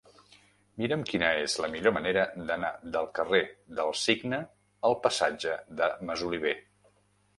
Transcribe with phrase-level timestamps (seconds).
[0.83, 3.43] Mira'm quina és la millor manera d'anar del carrer
[3.81, 4.41] del Cigne
[4.91, 6.57] al passatge de Masoliver.